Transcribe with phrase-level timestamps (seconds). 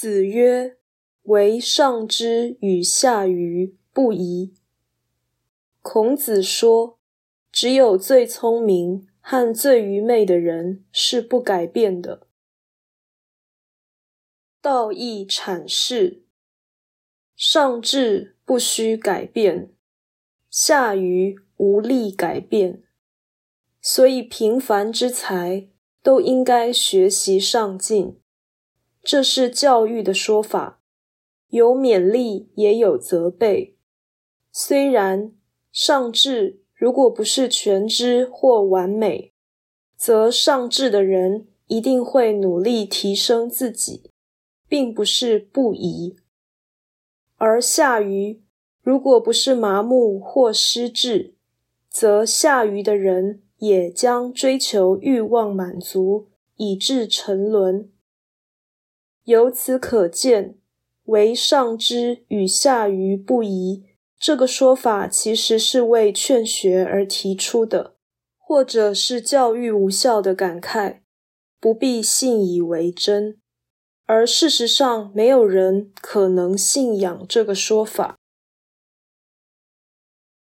[0.00, 0.76] 子曰
[1.26, 4.54] ：“唯上之与下愚不移。”
[5.82, 7.00] 孔子说，
[7.50, 12.28] 只有最聪明和最愚昧的人是不改变的。
[14.60, 16.22] 道义阐释：
[17.34, 19.72] 上智不需改变，
[20.48, 22.84] 下愚无力改变，
[23.82, 25.66] 所以平凡之才
[26.04, 28.20] 都应该学习上进。
[29.02, 30.80] 这是教育的说法，
[31.48, 33.76] 有勉励也有责备。
[34.52, 35.32] 虽然
[35.72, 39.32] 上智如果不是全知或完美，
[39.96, 44.10] 则上智的人一定会努力提升自己。
[44.70, 46.16] 并不是不疑，
[47.36, 48.42] 而下愚
[48.82, 51.36] 如果不是麻木或失智，
[51.88, 57.90] 则下愚的人也将追求欲望满足，以致沉沦。
[59.28, 60.54] 由此可见，
[61.04, 63.84] 为上之与下愚不疑
[64.18, 67.96] 这个说法，其实是为劝学而提出的，
[68.38, 71.00] 或者是教育无效的感慨，
[71.60, 73.36] 不必信以为真。
[74.06, 78.16] 而事实上，没有人可能信仰这个说法。